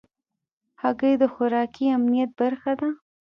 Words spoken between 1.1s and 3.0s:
د خوراکي امنیت برخه ده.